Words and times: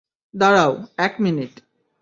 দাড়াঁও, 0.33 0.73
এক 0.97 1.13
মিনিট। 1.19 1.53